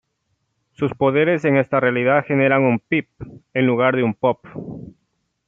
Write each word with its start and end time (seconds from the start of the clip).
Sus 0.71 0.91
poderes 0.95 1.45
en 1.45 1.57
esta 1.57 1.79
realidad 1.79 2.25
generan 2.27 2.63
un 2.63 2.79
"Pip" 2.79 3.07
en 3.53 3.67
lugar 3.67 3.95
de 3.95 4.01
un 4.01 4.15
"Pop". 4.15 4.41